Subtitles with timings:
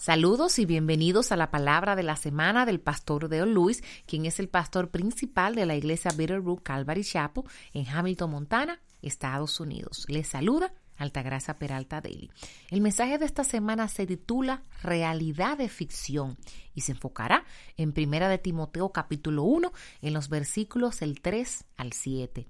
[0.00, 4.40] Saludos y bienvenidos a la palabra de la semana del pastor Deo Luis, quien es
[4.40, 10.06] el pastor principal de la iglesia Bitterroot Calvary Chapel en Hamilton, Montana, Estados Unidos.
[10.08, 12.30] Les saluda Altagracia Peralta Daily.
[12.70, 16.38] El mensaje de esta semana se titula Realidad de ficción
[16.74, 17.44] y se enfocará
[17.76, 19.70] en Primera de Timoteo capítulo 1
[20.00, 22.48] en los versículos del 3 al 7.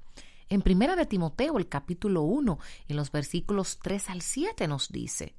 [0.51, 5.35] En Primera de Timoteo el capítulo 1 en los versículos 3 al 7 nos dice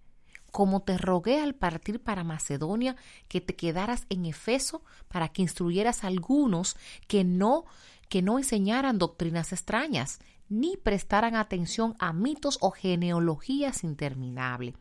[0.52, 2.96] como te rogué al partir para Macedonia
[3.28, 6.76] que te quedaras en Efeso para que instruyeras a algunos
[7.08, 7.66] que no
[8.10, 10.20] que no enseñaran doctrinas extrañas
[10.52, 14.76] ni prestaran atención a mitos o genealogías interminables,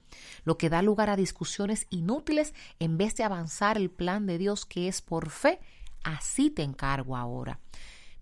[0.45, 4.67] lo que da lugar a discusiones inútiles en vez de avanzar el plan de Dios
[4.67, 5.61] que es por fe.
[6.03, 7.61] Así te encargo ahora.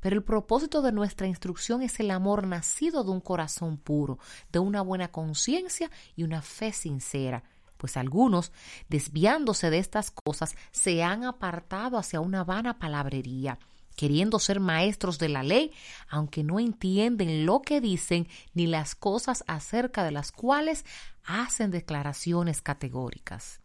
[0.01, 4.19] Pero el propósito de nuestra instrucción es el amor nacido de un corazón puro,
[4.52, 7.43] de una buena conciencia y una fe sincera,
[7.79, 8.52] pues algunos,
[8.88, 13.59] desviándose de estas cosas, se han apartado hacia una vana palabrería,
[13.96, 15.73] queriendo ser maestros de la ley,
[16.09, 20.85] aunque no entienden lo que dicen ni las cosas acerca de las cuales
[21.24, 23.60] hacen declaraciones categóricas.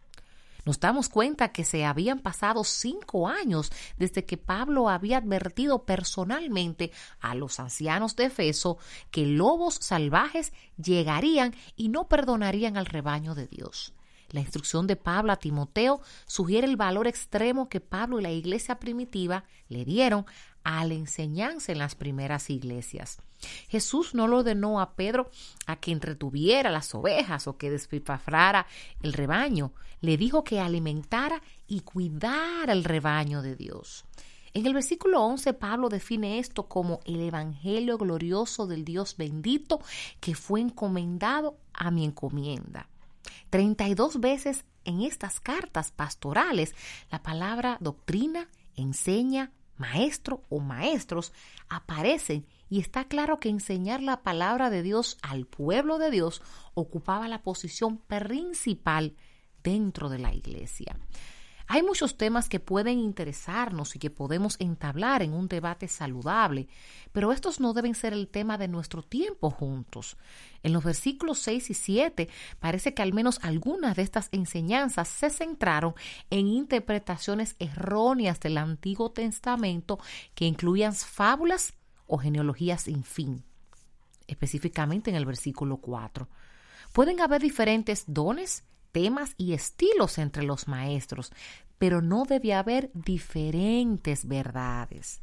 [0.65, 6.91] Nos damos cuenta que se habían pasado cinco años desde que Pablo había advertido personalmente
[7.19, 8.77] a los ancianos de Efeso
[9.11, 13.93] que lobos salvajes llegarían y no perdonarían al rebaño de Dios.
[14.29, 18.79] La instrucción de Pablo a Timoteo sugiere el valor extremo que Pablo y la iglesia
[18.79, 20.25] primitiva le dieron
[20.63, 23.19] a la enseñanza en las primeras iglesias.
[23.67, 25.29] Jesús no lo ordenó a Pedro
[25.65, 28.67] a que entretuviera las ovejas o que despilfarrara
[29.01, 29.73] el rebaño.
[30.01, 34.05] Le dijo que alimentara y cuidara el rebaño de Dios.
[34.53, 39.81] En el versículo 11 Pablo define esto como el Evangelio glorioso del Dios bendito
[40.19, 42.87] que fue encomendado a mi encomienda.
[43.49, 46.75] 32 veces en estas cartas pastorales
[47.09, 51.33] la palabra doctrina, enseña, maestro o maestros
[51.67, 56.41] aparecen y está claro que enseñar la palabra de Dios al pueblo de Dios
[56.73, 59.15] ocupaba la posición principal
[59.61, 60.97] dentro de la iglesia.
[61.67, 66.67] Hay muchos temas que pueden interesarnos y que podemos entablar en un debate saludable,
[67.11, 70.17] pero estos no deben ser el tema de nuestro tiempo juntos.
[70.63, 72.29] En los versículos 6 y 7
[72.59, 75.93] parece que al menos algunas de estas enseñanzas se centraron
[76.31, 79.99] en interpretaciones erróneas del Antiguo Testamento
[80.33, 81.75] que incluían fábulas
[82.07, 83.43] o genealogías sin fin,
[84.27, 86.27] específicamente en el versículo 4.
[86.91, 91.31] Pueden haber diferentes dones, temas y estilos entre los maestros,
[91.77, 95.21] pero no debe haber diferentes verdades.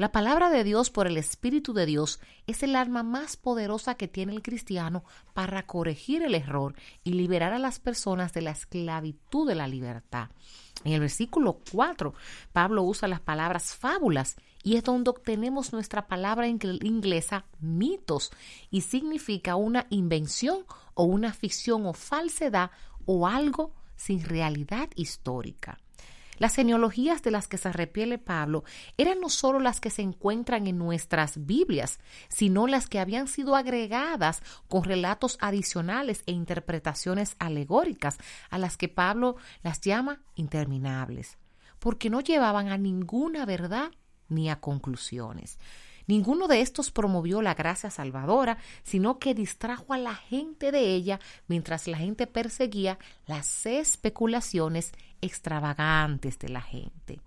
[0.00, 4.08] La palabra de Dios por el Espíritu de Dios es el arma más poderosa que
[4.08, 5.04] tiene el cristiano
[5.34, 6.74] para corregir el error
[7.04, 10.30] y liberar a las personas de la esclavitud de la libertad.
[10.84, 12.14] En el versículo 4,
[12.54, 18.30] Pablo usa las palabras fábulas y es donde obtenemos nuestra palabra inglesa mitos
[18.70, 22.70] y significa una invención o una ficción o falsedad
[23.06, 25.78] o algo sin realidad histórica.
[26.40, 28.64] Las genealogías de las que se repiele Pablo
[28.96, 32.00] eran no solo las que se encuentran en nuestras Biblias,
[32.30, 38.16] sino las que habían sido agregadas con relatos adicionales e interpretaciones alegóricas,
[38.48, 41.36] a las que Pablo las llama interminables,
[41.78, 43.90] porque no llevaban a ninguna verdad
[44.30, 45.58] ni a conclusiones.
[46.06, 51.20] Ninguno de estos promovió la gracia salvadora, sino que distrajo a la gente de ella
[51.46, 57.20] mientras la gente perseguía las especulaciones extravagantes de la gente.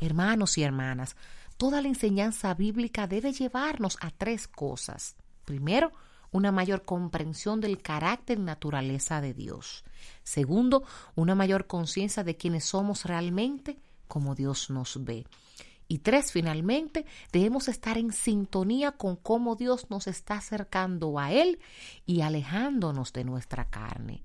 [0.00, 1.16] Hermanos y hermanas,
[1.56, 5.16] toda la enseñanza bíblica debe llevarnos a tres cosas.
[5.44, 5.92] Primero,
[6.30, 9.84] una mayor comprensión del carácter y naturaleza de Dios.
[10.22, 10.82] Segundo,
[11.14, 15.26] una mayor conciencia de quiénes somos realmente como Dios nos ve.
[15.88, 21.58] Y tres, finalmente, debemos estar en sintonía con cómo Dios nos está acercando a Él
[22.04, 24.22] y alejándonos de nuestra carne.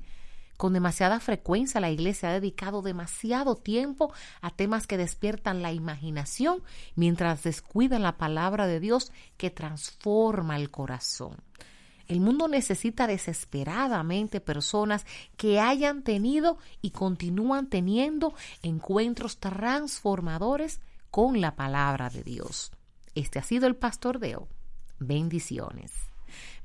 [0.57, 6.61] Con demasiada frecuencia la Iglesia ha dedicado demasiado tiempo a temas que despiertan la imaginación
[6.95, 11.37] mientras descuidan la palabra de Dios que transforma el corazón.
[12.07, 15.05] El mundo necesita desesperadamente personas
[15.37, 20.81] que hayan tenido y continúan teniendo encuentros transformadores
[21.13, 22.71] con la palabra de Dios.
[23.13, 24.47] Este ha sido el Pastor Deo.
[24.97, 25.91] Bendiciones.